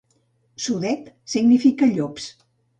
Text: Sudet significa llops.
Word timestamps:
Sudet 0.67 1.13
significa 1.35 1.85
llops. 1.93 2.31